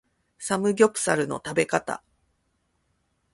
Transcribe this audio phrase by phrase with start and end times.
[0.39, 2.03] サムギョプサルの食べ方